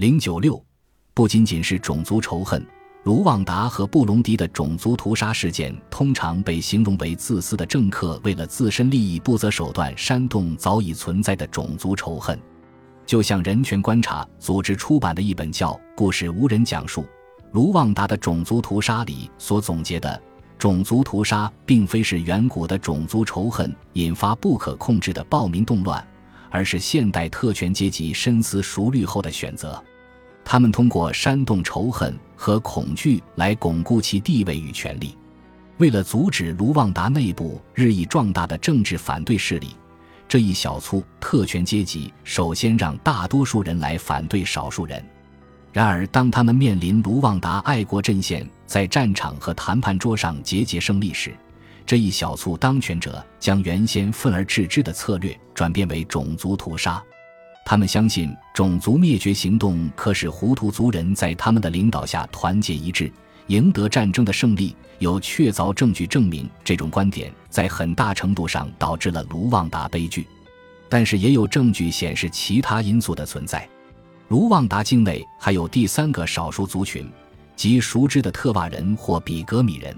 [0.00, 0.58] 零九六
[1.12, 2.66] 不仅仅是种族仇恨，
[3.02, 12.40] 卢旺达和布隆迪的种族屠杀事件通常被形容为自私的政客为了自身利益不择手段煽动早已存在的种族仇恨。
[13.04, 17.04] 就像人权观察组织出版的一本叫《故事无人讲述：
[17.52, 20.18] 卢旺达的种族屠杀》里所总结的，
[20.58, 26.02] 种族屠杀并非是远古的种族仇恨引发不可控制的暴民动乱，
[26.48, 29.78] 而是现代特权阶级深思熟虑后的选择。
[30.52, 35.16] 他们通过煽动仇恨和恐惧来巩固其地位与权力。
[35.78, 39.76] 为了阻止卢旺达内部日益壮大的政治反对势力，
[40.26, 45.00] 这一小撮特权阶级首先让大多数人来反对少数人。
[45.72, 51.32] 然而，当他们面临卢旺达爱国阵线在战场和谈判桌上节节胜利时，
[51.86, 57.00] 这一小撮当权者将原先愤而置之的策略转变为种族屠杀。
[57.64, 63.12] 他们相信种族灭绝行动可使胡图族人在他们的领导下团结一致，
[63.46, 64.74] 赢得战争的胜利。
[64.98, 70.26] 有确凿证据证明这种观点在很大程度上导致了卢旺达悲剧，
[70.90, 73.66] 但是也有证据显示其他因素的存在。
[74.28, 77.10] 卢旺达境内还有第三个少数族群，
[77.56, 79.96] 即熟知的特瓦人或比格米人，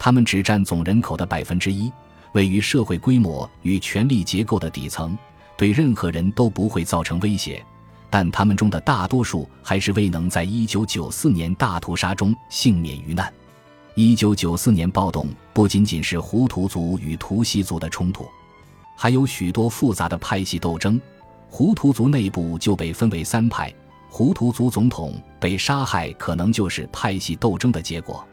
[0.00, 1.92] 他们只占总人口的百分之一，
[2.32, 5.16] 位于社会规模与权力结构的底层。
[5.56, 7.64] 对任何人都不会造成威胁，
[8.10, 13.32] 但他们中的大多数还是未能在1994年大屠杀中幸免于难。
[13.96, 18.26] 1994年暴动不仅仅是胡图族与图西族的冲突，
[18.96, 21.00] 还有许多复杂的派系斗争。
[21.48, 23.72] 胡图族内部就被分为三派，
[24.08, 28.26] 胡图族总统被杀害可能就是派系斗争的结果。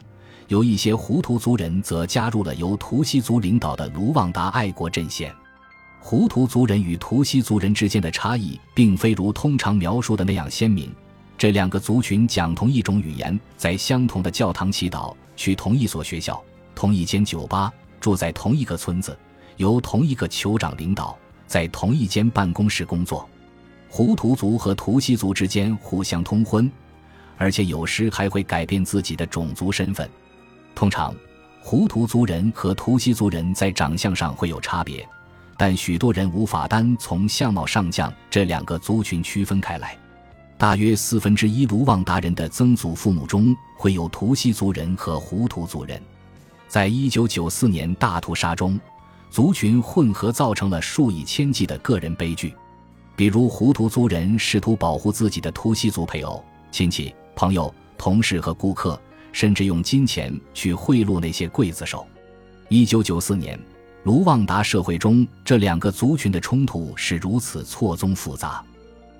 [0.48, 5.32] 有一些胡图族人则加入了由图西族领导的卢旺达爱国阵线。
[6.04, 10.92] 胡图族人与图西族人之间的差异，并非如通常描述的那样鲜明。
[11.38, 16.42] 这两个族群讲同一种语言，在相同的教堂祈祷，去同一所学校，
[16.74, 19.16] 同一间酒吧，住在同一个村子，
[19.58, 23.26] 由同一个酋长领导，在同一间办公室工作。
[23.88, 26.70] 胡图族和图西族之间互相通婚，
[27.38, 30.10] 而且有时还会改变自己的种族身份。
[30.74, 31.14] 通常，
[31.60, 35.08] 胡图族人和图西族人在长相上会有差别。
[35.56, 39.96] 但许多人无法单从相貌上将这两个族群区分开来。
[40.58, 46.00] 大约四分之一卢旺达人的曾祖父母中会有图西族人和胡图族人。
[46.68, 48.80] 在一九九四年大屠杀中，
[49.28, 52.54] 族群混合造成了数以千计的个人悲剧。
[53.14, 59.00] 比如，胡图族人试图保护自己的图西族配偶、亲戚、朋友、同事和顾客，
[59.32, 62.06] 甚至用金钱去贿赂那些刽子手。
[62.68, 63.58] 一九九四年。
[64.04, 68.60] 卢旺达社会中这两个族群的冲突是如此错综复杂：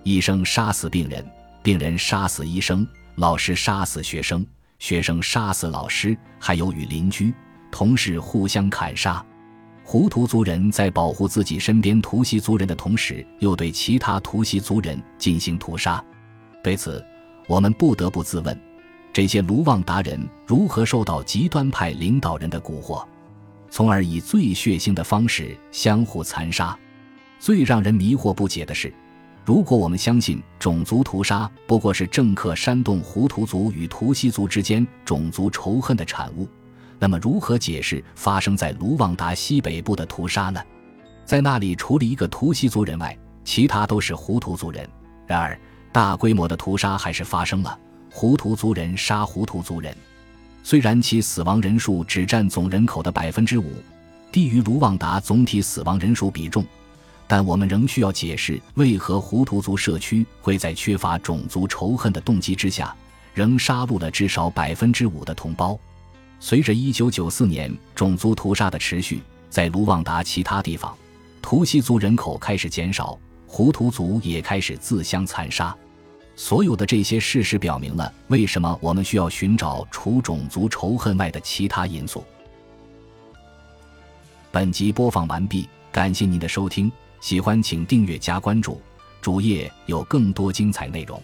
[0.03, 1.25] 医生杀死病人，
[1.63, 2.85] 病人杀死医生，
[3.15, 4.45] 老师杀死学生，
[4.81, 7.33] 学生杀死老师，还有与邻居、
[7.71, 9.25] 同事互相砍杀。
[9.85, 16.05] 胡图族人在保护自己身边图西族人的同时，又对其他图西族人进行屠杀。
[16.61, 17.05] 对此，
[17.47, 18.61] 我们不得不自问：
[19.13, 23.07] 这些卢旺达人如何受到极端派领导人的蛊惑？
[23.73, 26.79] 从而以最血腥的方式相互残杀。
[27.39, 28.93] 最让人迷惑不解的是，
[29.47, 36.47] 如果我们相信种族屠杀不过是政客煽动胡图族与图西族之间种族仇恨的产物，
[36.99, 40.63] 那么如何解释发生在卢旺达西北部的屠杀呢？
[41.25, 44.87] 在那里，除了一个图西族人外，其他都是胡图族人。
[45.27, 45.59] 然而，
[45.91, 47.81] 大规模的屠杀还是发生了，
[48.11, 49.97] 胡图族人杀胡图族人。
[50.63, 53.73] 虽然其死亡人数只占总人口的百分之五，
[54.31, 56.65] 低于卢旺达总体死亡人数比重，
[57.27, 62.95] 但我们仍需要解释为何胡图族社区会在缺乏种族仇恨的动机之下，
[63.35, 65.79] 仍杀戮了至少百分之五的同胞。
[66.39, 70.97] 随着1994年种族屠杀的持续，在卢旺达其他地方，
[71.41, 75.77] 图西族人口开始减少，胡图族也开始自相残杀。
[76.35, 82.25] 所有的这些事实表明了为什么我们需要寻找除种族仇恨外的其他因素。
[84.51, 86.91] 本集播放完毕，感谢您的收听，
[87.21, 88.81] 喜欢请订阅加关注，
[89.21, 91.23] 主页有更多精彩内容。